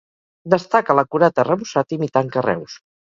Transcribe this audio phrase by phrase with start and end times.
[0.53, 2.79] Destaca l'acurat arrebossat imitant carreus.